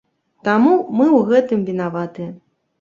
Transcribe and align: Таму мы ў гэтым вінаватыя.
Таму 0.47 0.71
мы 0.97 1.05
ў 1.09 1.19
гэтым 1.29 1.59
вінаватыя. 1.71 2.29